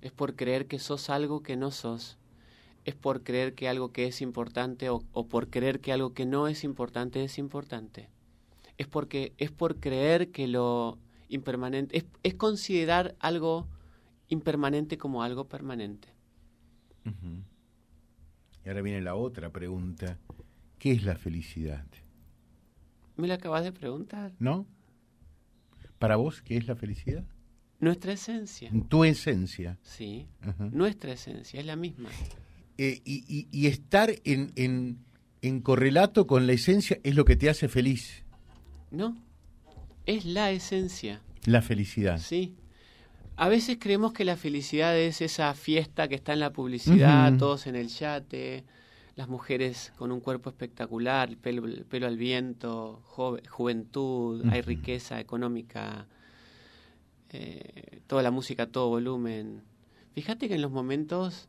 Es 0.00 0.12
por 0.12 0.34
creer 0.34 0.66
que 0.66 0.78
sos 0.78 1.10
algo 1.10 1.42
que 1.42 1.56
no 1.56 1.70
sos 1.70 2.17
es 2.88 2.94
por 2.94 3.22
creer 3.22 3.54
que 3.54 3.68
algo 3.68 3.92
que 3.92 4.06
es 4.06 4.22
importante 4.22 4.88
o, 4.88 5.00
por 5.28 5.50
creer 5.50 5.80
que 5.80 5.92
algo 5.92 6.14
que 6.14 6.24
no 6.24 6.48
es 6.48 6.64
importante 6.64 7.22
es 7.22 7.36
importante. 7.36 8.08
Es 8.78 8.86
porque 8.86 9.34
es 9.36 9.50
por 9.50 9.78
creer 9.78 10.30
que 10.30 10.48
lo 10.48 10.98
impermanente 11.28 12.06
es, 12.22 12.34
considerar 12.34 13.14
algo 13.20 13.68
impermanente 14.28 14.96
como 14.96 15.22
algo 15.22 15.48
permanente. 15.48 16.08
Y 18.64 18.68
ahora 18.68 18.80
viene 18.80 19.02
la 19.02 19.16
otra 19.16 19.50
pregunta. 19.50 20.18
¿Qué 20.78 20.92
es 20.92 21.02
la 21.02 21.16
felicidad? 21.16 21.84
Me 23.16 23.28
la 23.28 23.34
acabas 23.34 23.64
de 23.64 23.72
preguntar. 23.72 24.32
¿No? 24.38 24.66
¿Para 25.98 26.16
vos 26.16 26.40
qué 26.40 26.56
es 26.56 26.66
la 26.66 26.74
felicidad? 26.74 27.24
Nuestra 27.80 28.12
esencia. 28.12 28.70
Tu 28.88 29.04
esencia. 29.04 29.78
Sí. 29.82 30.26
Nuestra 30.72 31.12
esencia 31.12 31.60
es 31.60 31.66
la 31.66 31.76
misma. 31.76 32.08
Eh, 32.78 33.00
y, 33.04 33.24
y- 33.28 33.48
y 33.50 33.66
estar 33.66 34.10
en, 34.24 34.52
en, 34.56 34.98
en 35.42 35.60
correlato 35.60 36.26
con 36.26 36.46
la 36.46 36.52
esencia 36.54 36.98
es 37.02 37.14
lo 37.14 37.24
que 37.24 37.36
te 37.36 37.50
hace 37.50 37.68
feliz, 37.68 38.24
¿No? 38.90 39.16
Es 40.06 40.24
la 40.24 40.50
esencia. 40.52 41.20
la 41.44 41.60
felicidad. 41.60 42.18
Sí. 42.18 42.54
A 43.36 43.48
veces 43.48 43.76
creemos 43.78 44.12
que 44.14 44.24
la 44.24 44.36
felicidad 44.36 44.96
es 44.98 45.20
esa 45.20 45.52
fiesta 45.54 46.08
que 46.08 46.14
está 46.14 46.32
en 46.32 46.40
la 46.40 46.52
publicidad, 46.52 47.36
todos 47.36 47.66
en 47.66 47.76
el 47.76 47.88
yate, 47.88 48.64
las 49.14 49.28
mujeres 49.28 49.92
con 49.96 50.10
un 50.10 50.20
cuerpo 50.20 50.48
espectacular, 50.50 51.28
el 51.28 51.36
pelo, 51.36 51.66
el 51.66 51.84
pelo 51.84 52.06
al 52.06 52.16
viento, 52.16 53.02
juventud, 53.04 54.44
hay 54.50 54.62
riqueza 54.62 55.20
económica, 55.20 56.06
eh, 57.30 58.00
toda 58.06 58.22
la 58.22 58.30
música 58.30 58.64
a 58.64 58.66
todo 58.66 58.88
volumen. 58.88 59.62
Fíjate 60.14 60.48
que 60.48 60.54
en 60.54 60.62
los 60.62 60.70
momentos 60.72 61.48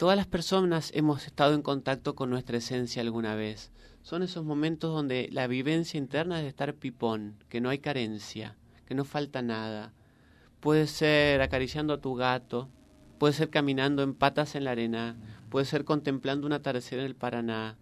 todas 0.00 0.16
las 0.16 0.26
personas 0.26 0.90
hemos 0.94 1.26
estado 1.26 1.52
en 1.52 1.60
contacto 1.60 2.14
con 2.14 2.30
nuestra 2.30 2.56
esencia 2.56 3.02
alguna 3.02 3.34
vez. 3.34 3.70
Son 4.00 4.22
esos 4.22 4.46
momentos 4.46 4.94
donde 4.94 5.28
la 5.30 5.46
vivencia 5.46 5.98
interna 5.98 6.38
es 6.38 6.44
de 6.44 6.48
estar 6.48 6.72
pipón, 6.72 7.36
que 7.50 7.60
no 7.60 7.68
hay 7.68 7.80
carencia, 7.80 8.56
que 8.86 8.94
no 8.94 9.04
falta 9.04 9.42
nada. 9.42 9.92
Puede 10.60 10.86
ser 10.86 11.42
acariciando 11.42 11.92
a 11.92 12.00
tu 12.00 12.14
gato, 12.14 12.70
puede 13.18 13.34
ser 13.34 13.50
caminando 13.50 14.02
en 14.02 14.14
patas 14.14 14.54
en 14.54 14.64
la 14.64 14.70
arena, 14.70 15.16
puede 15.50 15.66
ser 15.66 15.84
contemplando 15.84 16.46
un 16.46 16.54
atardecer 16.54 16.98
en 16.98 17.04
el 17.04 17.14
Paraná, 17.14 17.76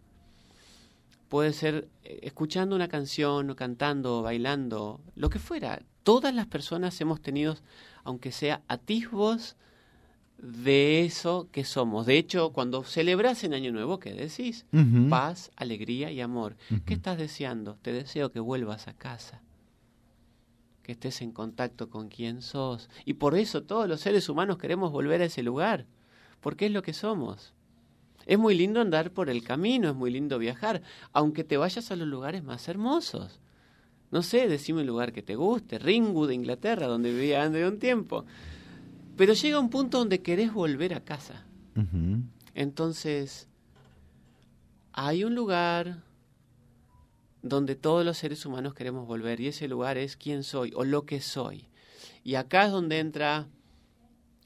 puede 1.28 1.52
ser 1.52 1.86
eh, 2.02 2.18
escuchando 2.24 2.74
una 2.74 2.88
canción 2.88 3.48
o 3.48 3.54
cantando 3.54 4.18
o 4.18 4.22
bailando, 4.22 5.00
lo 5.14 5.30
que 5.30 5.38
fuera. 5.38 5.82
Todas 6.02 6.34
las 6.34 6.48
personas 6.48 7.00
hemos 7.00 7.22
tenido, 7.22 7.54
aunque 8.02 8.32
sea 8.32 8.62
atisbos, 8.66 9.54
de 10.38 11.04
eso 11.04 11.48
que 11.50 11.64
somos. 11.64 12.06
De 12.06 12.16
hecho, 12.16 12.50
cuando 12.50 12.84
celebras 12.84 13.42
en 13.42 13.54
Año 13.54 13.72
Nuevo, 13.72 13.98
¿qué 13.98 14.14
decís? 14.14 14.66
Paz, 15.10 15.50
alegría 15.56 16.10
y 16.12 16.20
amor. 16.20 16.56
¿Qué 16.86 16.94
estás 16.94 17.18
deseando? 17.18 17.76
Te 17.82 17.92
deseo 17.92 18.30
que 18.30 18.40
vuelvas 18.40 18.86
a 18.86 18.94
casa, 18.94 19.42
que 20.82 20.92
estés 20.92 21.22
en 21.22 21.32
contacto 21.32 21.90
con 21.90 22.08
quien 22.08 22.40
sos. 22.40 22.88
Y 23.04 23.14
por 23.14 23.36
eso 23.36 23.64
todos 23.64 23.88
los 23.88 24.00
seres 24.00 24.28
humanos 24.28 24.58
queremos 24.58 24.92
volver 24.92 25.20
a 25.22 25.26
ese 25.26 25.42
lugar, 25.42 25.86
porque 26.40 26.66
es 26.66 26.72
lo 26.72 26.82
que 26.82 26.92
somos. 26.92 27.52
Es 28.24 28.38
muy 28.38 28.54
lindo 28.54 28.80
andar 28.80 29.10
por 29.10 29.30
el 29.30 29.42
camino, 29.42 29.88
es 29.88 29.94
muy 29.94 30.10
lindo 30.10 30.38
viajar, 30.38 30.82
aunque 31.12 31.44
te 31.44 31.56
vayas 31.56 31.90
a 31.90 31.96
los 31.96 32.06
lugares 32.06 32.44
más 32.44 32.68
hermosos. 32.68 33.40
No 34.10 34.22
sé, 34.22 34.48
decime 34.48 34.82
un 34.82 34.86
lugar 34.86 35.12
que 35.12 35.22
te 35.22 35.34
guste, 35.34 35.78
Ringwood 35.78 36.28
de 36.28 36.34
Inglaterra, 36.34 36.86
donde 36.86 37.12
vivía 37.12 37.42
antes 37.42 37.60
de 37.60 37.68
un 37.68 37.78
tiempo. 37.78 38.24
Pero 39.18 39.34
llega 39.34 39.58
un 39.58 39.68
punto 39.68 39.98
donde 39.98 40.22
querés 40.22 40.52
volver 40.52 40.94
a 40.94 41.04
casa. 41.04 41.44
Entonces, 42.54 43.48
hay 44.92 45.24
un 45.24 45.34
lugar 45.34 46.04
donde 47.42 47.74
todos 47.74 48.04
los 48.04 48.16
seres 48.16 48.46
humanos 48.46 48.74
queremos 48.74 49.08
volver 49.08 49.40
y 49.40 49.48
ese 49.48 49.66
lugar 49.66 49.98
es 49.98 50.16
quién 50.16 50.44
soy 50.44 50.72
o 50.74 50.84
lo 50.84 51.04
que 51.04 51.20
soy. 51.20 51.66
Y 52.22 52.36
acá 52.36 52.66
es 52.66 52.72
donde 52.72 53.00
entra, 53.00 53.48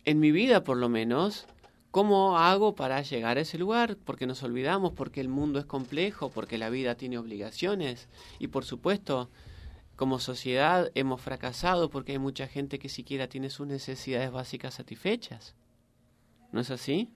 en 0.07 0.21
mi 0.21 0.33
vida 0.33 0.65
por 0.65 0.79
lo 0.79 0.89
menos, 0.89 1.47
cómo 1.91 2.39
hago 2.39 2.75
para 2.75 3.03
llegar 3.03 3.37
a 3.37 3.43
ese 3.43 3.59
lugar, 3.59 3.99
porque 4.03 4.27
nos 4.27 4.43
olvidamos, 4.43 4.93
porque 4.93 5.21
el 5.21 5.29
mundo 5.29 5.59
es 5.59 5.67
complejo, 5.67 6.31
porque 6.31 6.57
la 6.57 6.71
vida 6.71 6.95
tiene 6.95 7.19
obligaciones 7.19 8.09
y 8.39 8.49
por 8.49 8.65
supuesto, 8.65 9.29
como 10.03 10.19
sociedad 10.19 10.91
hemos 10.97 11.21
fracasado 11.21 11.89
porque 11.89 12.11
hay 12.11 12.19
mucha 12.19 12.49
gente 12.49 12.81
que 12.81 12.89
siquiera 12.89 13.29
tiene 13.29 13.51
sus 13.51 13.69
necesidades 13.69 14.33
básicas 14.33 14.75
satisfechas. 14.75 15.55
¿No 16.51 16.59
es 16.59 16.73
así? 16.73 17.13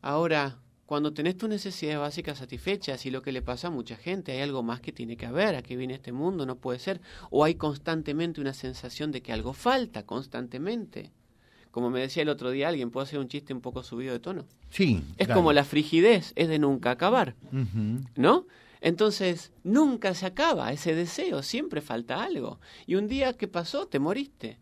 Ahora, 0.00 0.56
cuando 0.86 1.12
tenés 1.12 1.36
tus 1.36 1.50
necesidades 1.50 2.00
básicas 2.00 2.38
satisfechas 2.38 3.04
y 3.04 3.10
lo 3.10 3.20
que 3.20 3.32
le 3.32 3.42
pasa 3.42 3.68
a 3.68 3.70
mucha 3.70 3.96
gente, 3.96 4.32
hay 4.32 4.40
algo 4.40 4.62
más 4.62 4.80
que 4.80 4.92
tiene 4.92 5.18
que 5.18 5.26
haber, 5.26 5.56
a 5.56 5.62
qué 5.62 5.76
viene 5.76 5.92
este 5.92 6.10
mundo, 6.10 6.46
no 6.46 6.56
puede 6.56 6.78
ser, 6.78 7.02
o 7.28 7.44
hay 7.44 7.56
constantemente 7.56 8.40
una 8.40 8.54
sensación 8.54 9.12
de 9.12 9.20
que 9.20 9.34
algo 9.34 9.52
falta, 9.52 10.06
constantemente. 10.06 11.12
Como 11.70 11.90
me 11.90 12.00
decía 12.00 12.22
el 12.22 12.30
otro 12.30 12.50
día 12.50 12.68
alguien, 12.68 12.90
¿puedo 12.90 13.04
hacer 13.04 13.18
un 13.18 13.28
chiste 13.28 13.52
un 13.52 13.60
poco 13.60 13.82
subido 13.82 14.14
de 14.14 14.20
tono? 14.20 14.46
Sí. 14.70 15.04
Es 15.18 15.28
como 15.28 15.52
la 15.52 15.64
frigidez, 15.64 16.32
es 16.34 16.48
de 16.48 16.58
nunca 16.58 16.92
acabar. 16.92 17.36
¿no? 18.16 18.46
Entonces, 18.80 19.52
nunca 19.64 20.14
se 20.14 20.26
acaba 20.26 20.72
ese 20.72 20.94
deseo, 20.94 21.42
siempre 21.42 21.80
falta 21.80 22.22
algo. 22.22 22.60
Y 22.86 22.94
un 22.94 23.08
día, 23.08 23.32
¿qué 23.32 23.48
pasó? 23.48 23.86
Te 23.86 23.98
moriste. 23.98 24.58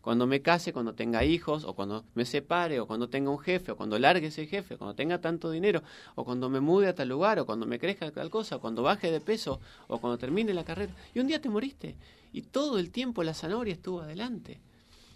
Cuando 0.00 0.26
me 0.26 0.42
case, 0.42 0.74
cuando 0.74 0.94
tenga 0.94 1.24
hijos, 1.24 1.64
o 1.64 1.74
cuando 1.74 2.04
me 2.14 2.26
separe, 2.26 2.78
o 2.78 2.86
cuando 2.86 3.08
tenga 3.08 3.30
un 3.30 3.38
jefe, 3.38 3.72
o 3.72 3.76
cuando 3.76 3.98
largue 3.98 4.26
ese 4.26 4.46
jefe, 4.46 4.74
o 4.74 4.78
cuando 4.78 4.94
tenga 4.94 5.18
tanto 5.18 5.50
dinero, 5.50 5.82
o 6.14 6.26
cuando 6.26 6.50
me 6.50 6.60
mude 6.60 6.88
a 6.88 6.94
tal 6.94 7.08
lugar, 7.08 7.38
o 7.38 7.46
cuando 7.46 7.64
me 7.64 7.78
crezca 7.78 8.10
tal 8.10 8.28
cosa, 8.28 8.56
o 8.56 8.60
cuando 8.60 8.82
baje 8.82 9.10
de 9.10 9.20
peso, 9.20 9.60
o 9.88 9.98
cuando 9.98 10.18
termine 10.18 10.52
la 10.52 10.62
carrera. 10.62 10.94
Y 11.14 11.20
un 11.20 11.26
día 11.26 11.40
te 11.40 11.48
moriste. 11.48 11.96
Y 12.34 12.42
todo 12.42 12.78
el 12.78 12.90
tiempo 12.90 13.22
la 13.22 13.32
zanahoria 13.32 13.72
estuvo 13.72 14.02
adelante. 14.02 14.60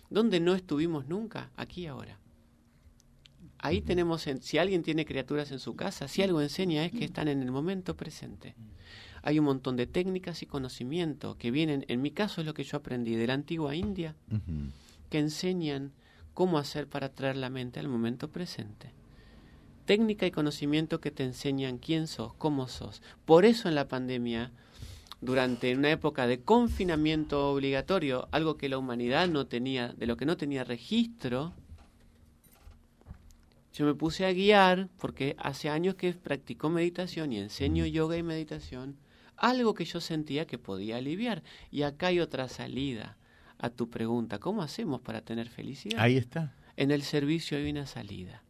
¿Dónde 0.09 0.41
no 0.41 0.55
estuvimos 0.55 1.07
nunca? 1.07 1.51
Aquí 1.57 1.87
ahora. 1.87 2.19
Ahí 3.59 3.81
tenemos, 3.81 4.27
en- 4.27 4.41
si 4.43 4.59
alguien 4.59 4.83
tiene 4.83 5.05
criaturas 5.05 5.51
en 5.51 5.59
su 5.59 5.75
casa, 5.75 6.07
si 6.09 6.23
algo 6.23 6.41
enseña 6.41 6.85
es 6.85 6.93
que 6.93 7.05
están 7.05 7.29
en 7.29 7.43
el 7.43 7.51
momento 7.51 7.97
presente. 7.97 8.55
Hay 9.23 9.39
un 9.41 9.47
montón 9.47 9.77
de 9.77 9.87
técnicas 9.87 10.43
y 10.43 10.47
conocimiento 10.47 11.37
que 11.37 11.51
vienen, 11.51 11.85
en 11.89 12.01
mi 12.01 12.13
caso 12.13 12.41
es 12.41 12.47
lo 12.47 12.55
que 12.55 12.63
yo 12.65 12.77
aprendí 12.77 13.17
de 13.17 13.27
la 13.27 13.35
antigua 13.35 13.75
India, 13.75 14.15
que 15.11 15.19
enseñan 15.19 15.93
cómo 16.35 16.59
hacer 16.59 16.87
para 16.87 17.09
traer 17.09 17.37
la 17.37 17.51
mente 17.51 17.81
al 17.81 17.89
momento 17.89 18.29
presente. 18.31 18.93
Técnica 19.87 20.27
y 20.27 20.31
conocimiento 20.31 21.01
que 21.01 21.11
te 21.11 21.25
enseñan 21.25 21.79
quién 21.79 22.07
sos, 22.07 22.35
cómo 22.35 22.69
sos. 22.69 23.03
Por 23.25 23.45
eso 23.45 23.69
en 23.69 23.75
la 23.75 23.89
pandemia, 23.89 24.53
durante 25.21 25.75
una 25.75 25.91
época 25.91 26.27
de 26.29 26.41
confinamiento 26.43 27.51
obligatorio, 27.51 28.29
algo 28.31 28.57
que 28.57 28.69
la 28.69 28.79
humanidad 28.79 29.27
no 29.29 29.47
tenía, 29.47 29.89
de 29.95 30.07
lo 30.07 30.17
que 30.17 30.27
no 30.27 30.37
tenía 30.37 30.63
registro, 30.63 31.55
yo 33.79 33.87
me 33.87 33.95
puse 33.95 34.27
a 34.27 34.33
guiar, 34.33 34.89
porque 34.99 35.37
hace 35.39 35.69
años 35.69 35.95
que 35.95 36.13
practico 36.13 36.69
meditación 36.69 37.33
y 37.33 37.39
enseño 37.39 37.87
yoga 37.87 38.17
y 38.17 38.25
meditación, 38.25 38.97
algo 39.37 39.73
que 39.75 39.85
yo 39.85 40.01
sentía 40.01 40.49
que 40.49 40.59
podía 40.59 40.97
aliviar. 40.97 41.45
Y 41.71 41.83
acá 41.83 42.09
hay 42.09 42.19
otra 42.19 42.49
salida 42.49 43.17
a 43.57 43.71
tu 43.71 43.89
pregunta, 43.89 44.41
¿cómo 44.41 44.63
hacemos 44.63 45.01
para 45.01 45.21
tener 45.21 45.49
felicidad? 45.49 46.01
Ahí 46.01 46.17
está. 46.17 46.53
En 46.77 46.91
el 46.91 47.03
servicio 47.03 47.57
hay 47.57 47.71
una 47.71 47.87
salida. 47.87 48.43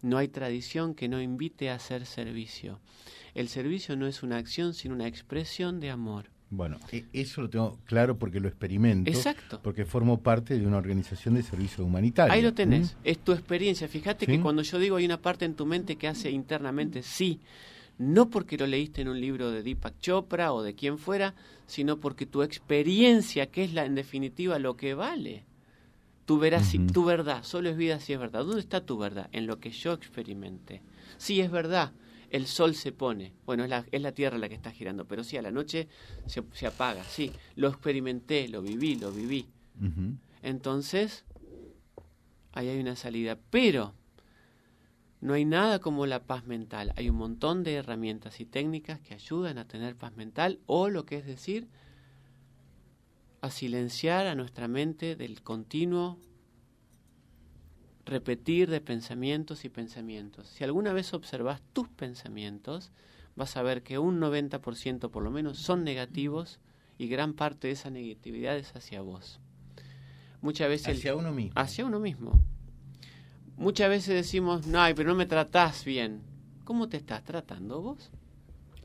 No 0.00 0.16
hay 0.16 0.28
tradición 0.28 0.94
que 0.94 1.10
no 1.10 1.20
invite 1.20 1.68
a 1.68 1.74
hacer 1.74 2.06
servicio. 2.06 2.80
El 3.34 3.48
servicio 3.50 3.94
no 3.94 4.06
es 4.06 4.22
una 4.22 4.38
acción, 4.38 4.72
sino 4.72 4.94
una 4.94 5.06
expresión 5.06 5.80
de 5.80 5.90
amor. 5.90 6.30
Bueno, 6.52 6.78
e- 6.90 7.04
eso 7.12 7.42
lo 7.42 7.48
tengo 7.48 7.78
claro 7.84 8.18
porque 8.18 8.40
lo 8.40 8.48
experimento. 8.48 9.08
Exacto. 9.10 9.60
Porque 9.62 9.84
formo 9.84 10.20
parte 10.20 10.58
de 10.58 10.66
una 10.66 10.78
organización 10.78 11.34
de 11.34 11.42
servicio 11.44 11.84
humanitario. 11.84 12.32
Ahí 12.32 12.42
lo 12.42 12.52
tenés. 12.54 12.94
¿Mm? 12.94 12.98
Es 13.04 13.18
tu 13.20 13.32
experiencia. 13.32 13.86
Fíjate 13.88 14.26
Sí. 14.26 14.32
que 14.32 14.40
cuando 14.40 14.62
yo 14.62 14.78
digo 14.80 14.96
hay 14.96 15.04
una 15.04 15.22
parte 15.22 15.44
en 15.44 15.54
tu 15.54 15.64
mente 15.64 15.94
que 15.96 16.08
hace 16.08 16.30
internamente 16.30 17.02
sí, 17.04 17.38
no 17.98 18.30
porque 18.30 18.56
lo 18.58 18.66
leíste 18.66 19.02
en 19.02 19.08
un 19.08 19.20
libro 19.20 19.50
de 19.52 19.62
Deepak 19.62 19.98
Chopra 20.00 20.52
o 20.52 20.62
de 20.62 20.74
quien 20.74 20.98
fuera, 20.98 21.34
sino 21.66 21.98
porque 21.98 22.26
tu 22.26 22.42
experiencia, 22.42 23.46
que 23.46 23.62
es 23.62 23.72
la 23.72 23.84
en 23.84 23.94
definitiva 23.94 24.58
lo 24.58 24.76
que 24.76 24.94
vale. 24.94 25.44
Tu, 26.26 26.40
veraci- 26.40 26.78
Ujú. 26.82 26.92
tu 26.92 27.04
verdad, 27.04 27.42
solo 27.44 27.68
es 27.70 27.76
vida 27.76 28.00
si 28.00 28.12
es 28.12 28.18
verdad. 28.18 28.44
¿Dónde 28.44 28.60
está 28.60 28.80
tu 28.84 28.98
verdad? 28.98 29.28
En 29.32 29.46
lo 29.46 29.60
que 29.60 29.70
yo 29.70 29.92
experimenté. 29.92 30.80
Sí, 31.16 31.40
es 31.40 31.50
verdad, 31.50 31.92
el 32.30 32.46
sol 32.46 32.74
se 32.74 32.92
pone. 32.92 33.34
Bueno, 33.44 33.64
es 33.64 33.70
la, 33.70 33.84
es 33.90 34.02
la 34.02 34.12
tierra 34.12 34.38
la 34.38 34.48
que 34.48 34.54
está 34.54 34.70
girando, 34.70 35.06
pero 35.06 35.24
sí, 35.24 35.36
a 35.36 35.42
la 35.42 35.50
noche 35.50 35.88
se, 36.26 36.42
se 36.52 36.66
apaga. 36.66 37.04
Sí, 37.04 37.32
lo 37.56 37.68
experimenté, 37.68 38.48
lo 38.48 38.62
viví, 38.62 38.96
lo 38.96 39.12
viví. 39.12 39.48
Entonces, 40.42 41.24
ahí 42.52 42.68
hay 42.68 42.80
una 42.80 42.96
salida. 42.96 43.38
Pero 43.50 43.94
no 45.20 45.34
hay 45.34 45.44
nada 45.44 45.80
como 45.80 46.06
la 46.06 46.24
paz 46.24 46.46
mental. 46.46 46.92
Hay 46.96 47.10
un 47.10 47.16
montón 47.16 47.62
de 47.62 47.74
herramientas 47.74 48.40
y 48.40 48.46
técnicas 48.46 49.00
que 49.00 49.14
ayudan 49.14 49.58
a 49.58 49.66
tener 49.66 49.96
paz 49.96 50.16
mental 50.16 50.60
o 50.66 50.88
lo 50.88 51.04
que 51.04 51.16
es 51.16 51.26
decir, 51.26 51.68
a 53.40 53.50
silenciar 53.50 54.26
a 54.26 54.34
nuestra 54.34 54.68
mente 54.68 55.16
del 55.16 55.42
continuo 55.42 56.18
repetir 58.06 58.70
de 58.70 58.80
pensamientos 58.80 59.64
y 59.64 59.68
pensamientos. 59.68 60.48
Si 60.48 60.64
alguna 60.64 60.92
vez 60.92 61.12
observas 61.14 61.60
tus 61.72 61.88
pensamientos, 61.88 62.90
vas 63.36 63.56
a 63.56 63.62
ver 63.62 63.82
que 63.82 63.98
un 63.98 64.20
90% 64.20 65.10
por 65.10 65.22
lo 65.22 65.30
menos 65.30 65.58
son 65.58 65.84
negativos 65.84 66.58
y 66.98 67.08
gran 67.08 67.34
parte 67.34 67.68
de 67.68 67.74
esa 67.74 67.90
negatividad 67.90 68.56
es 68.56 68.74
hacia 68.74 69.00
vos. 69.00 69.40
Muchas 70.42 70.68
veces 70.68 70.88
el- 70.88 70.96
Hacia 70.96 71.14
uno 71.16 71.32
mismo. 71.32 71.52
hacia 71.54 71.84
uno 71.86 72.00
mismo. 72.00 72.32
Muchas 73.56 73.90
veces 73.90 74.14
decimos, 74.14 74.66
no, 74.66 74.80
ay, 74.80 74.94
pero 74.94 75.10
no 75.10 75.14
me 75.16 75.26
tratás 75.26 75.84
bien. 75.84 76.22
¿Cómo 76.64 76.88
te 76.88 76.96
estás 76.96 77.22
tratando 77.24 77.80
vos? 77.82 78.10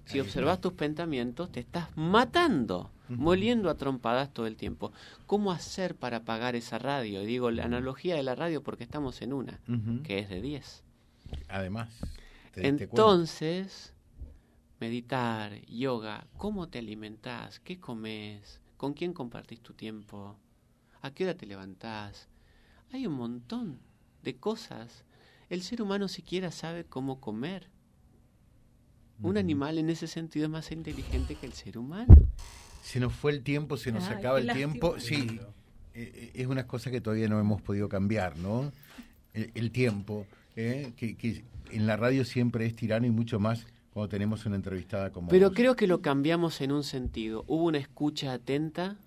Si 0.05 0.19
observas 0.19 0.59
tus 0.61 0.73
pensamientos, 0.73 1.51
te 1.51 1.61
estás 1.61 1.87
matando, 1.95 2.91
Moliendo 3.09 3.69
a 3.69 3.75
trompadas 3.75 4.33
todo 4.33 4.47
el 4.47 4.55
tiempo. 4.55 4.91
¿Cómo 5.25 5.51
hacer 5.51 5.95
para 5.95 6.17
apagar 6.17 6.55
esa 6.55 6.79
radio? 6.79 7.21
Y 7.21 7.25
digo 7.25 7.51
la 7.51 7.65
analogía 7.65 8.15
de 8.15 8.23
la 8.23 8.35
radio 8.35 8.63
porque 8.63 8.83
estamos 8.83 9.21
en 9.21 9.33
una, 9.33 9.59
que 10.03 10.19
es 10.19 10.29
de 10.29 10.41
10. 10.41 10.83
Además. 11.49 11.89
Entonces, 12.55 13.93
meditar, 14.79 15.61
yoga, 15.65 16.27
¿cómo 16.37 16.69
te 16.69 16.79
alimentás? 16.79 17.59
¿Qué 17.59 17.79
comes? 17.79 18.61
¿Con 18.77 18.93
quién 18.93 19.13
compartís 19.13 19.61
tu 19.61 19.73
tiempo? 19.73 20.37
¿A 21.01 21.11
qué 21.11 21.25
hora 21.25 21.35
te 21.35 21.45
levantás? 21.45 22.29
Hay 22.91 23.07
un 23.07 23.13
montón 23.13 23.79
de 24.23 24.37
cosas. 24.37 25.05
El 25.49 25.61
ser 25.61 25.81
humano 25.81 26.07
siquiera 26.07 26.51
sabe 26.51 26.85
cómo 26.85 27.19
comer. 27.19 27.69
Un 29.21 29.37
animal 29.37 29.77
en 29.77 29.89
ese 29.89 30.07
sentido 30.07 30.45
es 30.45 30.51
más 30.51 30.71
inteligente 30.71 31.35
que 31.35 31.45
el 31.45 31.53
ser 31.53 31.77
humano. 31.77 32.15
Se 32.85 32.99
nos 32.99 33.13
fue 33.13 33.31
el 33.31 33.41
tiempo, 33.41 33.77
se 33.77 33.91
nos 33.91 34.03
Ay, 34.07 34.15
acaba 34.17 34.39
el 34.39 34.51
tiempo. 34.53 34.99
Sí, 34.99 35.39
eh, 35.95 36.11
eh, 36.15 36.31
es 36.35 36.45
una 36.47 36.67
cosa 36.67 36.91
que 36.91 37.01
todavía 37.01 37.27
no 37.27 37.39
hemos 37.39 37.59
podido 37.61 37.89
cambiar, 37.89 38.37
¿no? 38.37 38.71
El, 39.33 39.49
el 39.55 39.71
tiempo, 39.71 40.27
¿eh? 40.55 40.93
que, 40.95 41.15
que 41.15 41.43
en 41.71 41.87
la 41.87 41.97
radio 41.97 42.23
siempre 42.23 42.65
es 42.67 42.75
tirano 42.75 43.07
y 43.07 43.09
mucho 43.09 43.39
más 43.39 43.65
cuando 43.91 44.07
tenemos 44.09 44.45
una 44.45 44.55
entrevistada 44.55 45.11
como 45.11 45.29
Pero 45.29 45.47
vos. 45.49 45.55
creo 45.57 45.75
que 45.75 45.87
lo 45.87 46.01
cambiamos 46.01 46.61
en 46.61 46.71
un 46.71 46.83
sentido. 46.83 47.43
Hubo 47.47 47.63
una 47.63 47.79
escucha 47.79 48.33
atenta, 48.33 48.97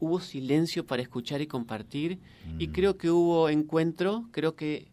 hubo 0.00 0.20
silencio 0.20 0.84
para 0.86 1.00
escuchar 1.00 1.40
y 1.40 1.46
compartir, 1.46 2.18
y 2.58 2.68
Mm. 2.68 2.72
creo 2.72 2.98
que 2.98 3.10
hubo 3.10 3.48
encuentro, 3.48 4.28
creo 4.32 4.54
que 4.54 4.86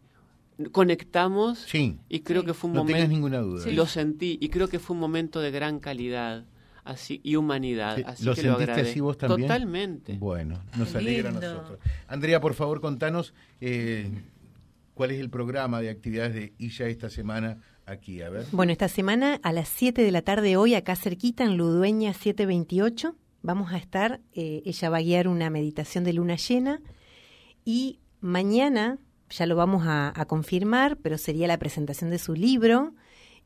conectamos, 0.72 1.60
Sí, 1.60 1.98
y 2.08 2.20
creo 2.22 2.42
Sí. 2.42 2.48
que 2.48 2.54
fue 2.54 2.70
un 2.70 2.76
no 2.76 2.86
tengas 2.86 3.02
momento, 3.02 3.14
ninguna 3.16 3.40
duda. 3.40 3.64
Sí. 3.64 3.72
lo 3.72 3.86
sentí, 3.88 4.38
y 4.40 4.50
creo 4.50 4.68
que 4.68 4.80
fue 4.80 4.94
un 4.94 5.00
momento 5.00 5.40
de 5.42 5.52
gran 5.52 5.80
calidad 5.80 6.46
así 6.84 7.22
y 7.24 7.36
humanidad. 7.36 7.96
Sí, 7.98 8.04
Así 8.06 8.26
¿lo 8.26 8.36
que 8.36 8.42
sentiste 8.42 8.82
así 8.82 9.00
vos 9.00 9.18
también? 9.18 9.48
Totalmente. 9.48 10.14
Bueno, 10.14 10.62
nos 10.78 10.96
alegra 10.96 11.30
a 11.30 11.34
nosotros. 11.34 11.80
Andrea, 12.08 12.40
por 12.40 12.54
favor, 12.54 12.82
contanos 12.82 13.34
eh, 13.60 14.10
cuál 14.94 15.12
es 15.12 15.20
el 15.20 15.30
programa 15.30 15.82
de 15.82 15.90
actividades 15.90 16.34
de 16.34 16.54
Illa 16.58 16.88
esta 16.88 17.10
semana 17.10 17.58
aquí, 17.86 18.22
a 18.22 18.30
ver. 18.30 18.46
Bueno, 18.52 18.72
esta 18.72 18.88
semana 18.88 19.40
a 19.44 19.54
las 19.54 19.70
7 19.70 20.02
de 20.02 20.12
la 20.12 20.22
tarde 20.22 20.58
hoy, 20.58 20.76
acá 20.76 20.96
cerquita, 20.96 21.44
en 21.44 21.58
Ludueña 21.58 22.14
728, 22.14 23.16
vamos 23.42 23.72
a 23.72 23.78
estar, 23.78 24.22
eh, 24.34 24.62
ella 24.66 24.90
va 24.90 24.98
a 24.98 25.02
guiar 25.02 25.28
una 25.28 25.50
meditación 25.50 26.04
de 26.04 26.14
luna 26.14 26.36
llena 26.36 26.82
y 27.66 28.00
mañana, 28.20 28.98
ya 29.30 29.46
lo 29.46 29.56
vamos 29.56 29.86
a, 29.86 30.14
a 30.20 30.26
confirmar, 30.26 30.98
pero 30.98 31.18
sería 31.18 31.48
la 31.48 31.58
presentación 31.58 32.10
de 32.10 32.20
su 32.20 32.34
libro 32.34 32.94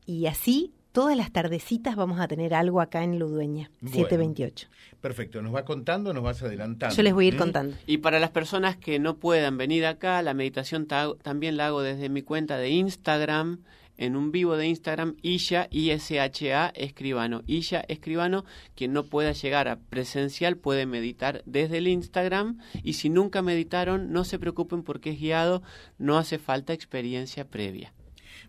y 0.04 0.26
así 0.26 0.72
todas 0.96 1.14
las 1.14 1.30
tardecitas 1.30 1.94
vamos 1.94 2.18
a 2.20 2.26
tener 2.26 2.54
algo 2.54 2.80
acá 2.80 3.04
en 3.04 3.18
Ludueña 3.18 3.70
Bueno. 3.82 3.96
728. 3.98 4.66
Perfecto, 5.02 5.42
nos 5.42 5.54
va 5.54 5.62
contando, 5.66 6.14
nos 6.14 6.22
vas 6.22 6.42
adelantando. 6.42 6.96
Yo 6.96 7.02
les 7.02 7.12
voy 7.12 7.26
a 7.26 7.28
ir 7.28 7.34
¿eh? 7.34 7.36
contando. 7.36 7.76
Y 7.86 7.98
para 7.98 8.18
las 8.18 8.30
personas 8.30 8.78
que 8.78 8.98
no 8.98 9.18
puedan 9.18 9.58
venir 9.58 9.84
acá, 9.84 10.22
la 10.22 10.32
meditación 10.32 10.86
ta- 10.86 11.12
también 11.22 11.58
la 11.58 11.66
hago 11.66 11.82
desde 11.82 12.08
mi 12.08 12.22
cuenta 12.22 12.56
de 12.56 12.70
Instagram, 12.70 13.58
en 13.98 14.16
un 14.16 14.32
vivo 14.32 14.56
de 14.56 14.68
Instagram, 14.68 15.16
Isha, 15.20 15.68
I-S-H-A, 15.70 16.68
Escribano. 16.74 17.42
Isha 17.46 17.80
Escribano, 17.88 18.46
quien 18.74 18.94
no 18.94 19.04
pueda 19.04 19.32
llegar 19.32 19.68
a 19.68 19.76
presencial 19.78 20.56
puede 20.56 20.86
meditar 20.86 21.42
desde 21.44 21.76
el 21.76 21.88
Instagram. 21.88 22.58
Y 22.82 22.94
si 22.94 23.10
nunca 23.10 23.42
meditaron, 23.42 24.12
no 24.12 24.24
se 24.24 24.38
preocupen 24.38 24.82
porque 24.82 25.10
es 25.10 25.20
guiado, 25.20 25.62
no 25.98 26.16
hace 26.16 26.38
falta 26.38 26.72
experiencia 26.72 27.44
previa. 27.46 27.92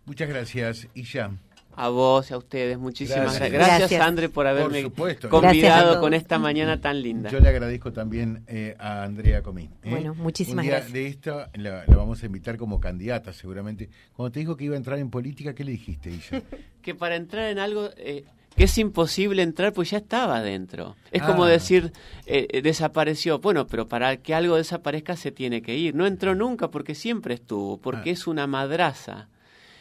Muchas 0.05 0.29
gracias, 0.29 0.87
Illa. 0.95 1.31
A 1.79 1.89
vos 1.89 2.29
y 2.31 2.33
a 2.33 2.37
ustedes, 2.37 2.77
muchísimas 2.79 3.21
Gracias. 3.37 3.51
gracias. 3.51 3.79
Gracias. 3.79 4.01
André, 4.01 4.29
por 4.29 4.47
haberme 4.47 4.81
supuesto. 4.81 5.27
A 5.27 5.29
convidado 5.29 5.99
con 6.01 6.13
esta 6.15 6.39
mañana 6.39 6.81
tan 6.81 7.01
linda. 7.01 7.29
Yo 7.29 7.39
le 7.39 7.49
agradezco 7.49 7.93
también 7.93 8.43
eh, 8.47 8.75
a 8.79 9.03
Andrea 9.03 9.43
Comín. 9.43 9.69
¿eh? 9.83 9.89
Bueno, 9.91 10.15
muchísimas 10.15 10.63
Un 10.63 10.69
día 10.69 10.71
gracias. 10.77 10.93
de 10.93 11.07
esta 11.07 11.49
la, 11.53 11.83
la 11.85 11.95
vamos 11.95 12.21
a 12.23 12.25
invitar 12.25 12.57
como 12.57 12.79
candidata, 12.79 13.31
seguramente. 13.31 13.89
Cuando 14.13 14.31
te 14.31 14.39
dijo 14.39 14.57
que 14.57 14.65
iba 14.65 14.73
a 14.73 14.77
entrar 14.77 14.97
en 14.97 15.11
política, 15.11 15.53
¿qué 15.53 15.63
le 15.63 15.71
dijiste, 15.73 16.09
Illa? 16.09 16.41
que 16.81 16.95
para 16.95 17.15
entrar 17.15 17.45
en 17.51 17.59
algo 17.59 17.89
eh, 17.95 18.23
que 18.55 18.63
es 18.63 18.75
imposible 18.79 19.43
entrar, 19.43 19.71
pues 19.71 19.91
ya 19.91 19.99
estaba 19.99 20.41
dentro. 20.41 20.95
Es 21.11 21.21
como 21.21 21.43
Ah. 21.43 21.47
decir, 21.49 21.91
eh, 22.25 22.47
eh, 22.49 22.63
desapareció. 22.63 23.37
Bueno, 23.37 23.67
pero 23.67 23.87
para 23.87 24.17
que 24.17 24.33
algo 24.33 24.55
desaparezca 24.55 25.15
se 25.15 25.31
tiene 25.31 25.61
que 25.61 25.77
ir. 25.77 25.93
No 25.93 26.07
entró 26.07 26.33
nunca 26.33 26.71
porque 26.71 26.95
siempre 26.95 27.35
estuvo, 27.35 27.77
porque 27.77 28.09
Ah. 28.09 28.13
es 28.13 28.25
una 28.25 28.47
madraza. 28.47 29.29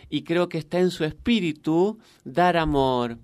Y 0.09 0.23
creo 0.23 0.49
que 0.49 0.59
está 0.59 0.79
en 0.79 0.91
su 0.91 1.05
espíritu 1.05 1.99
dar 2.25 2.57
amor. 2.57 3.19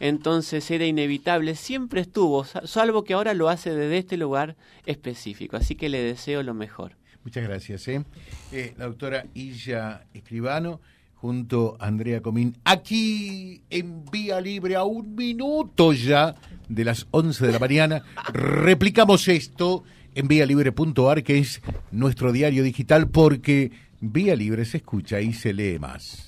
Entonces 0.00 0.70
era 0.70 0.86
inevitable, 0.86 1.56
siempre 1.56 2.00
estuvo, 2.02 2.44
sa- 2.44 2.66
salvo 2.66 3.02
que 3.02 3.14
ahora 3.14 3.34
lo 3.34 3.48
hace 3.48 3.74
desde 3.74 3.98
este 3.98 4.16
lugar 4.16 4.56
específico. 4.86 5.56
Así 5.56 5.74
que 5.74 5.88
le 5.88 6.00
deseo 6.00 6.42
lo 6.44 6.54
mejor. 6.54 6.96
Muchas 7.24 7.42
gracias. 7.42 7.88
¿eh? 7.88 8.04
Eh, 8.52 8.74
la 8.78 8.86
doctora 8.86 9.26
Illa 9.34 10.06
Escribano 10.14 10.80
junto 11.16 11.76
a 11.80 11.88
Andrea 11.88 12.20
Comín, 12.22 12.56
aquí 12.62 13.62
en 13.70 14.04
Vía 14.04 14.40
Libre 14.40 14.76
a 14.76 14.84
un 14.84 15.16
minuto 15.16 15.92
ya 15.92 16.36
de 16.68 16.84
las 16.84 17.08
11 17.10 17.44
de 17.48 17.52
la 17.52 17.58
mañana. 17.58 18.04
Replicamos 18.32 19.26
esto 19.26 19.82
en 20.14 20.28
vialibre.ar, 20.28 21.24
que 21.24 21.38
es 21.38 21.60
nuestro 21.90 22.30
diario 22.30 22.62
digital, 22.62 23.08
porque 23.08 23.72
Vía 24.00 24.36
Libre 24.36 24.64
se 24.64 24.76
escucha 24.76 25.20
y 25.20 25.32
se 25.32 25.52
lee 25.52 25.80
más. 25.80 26.27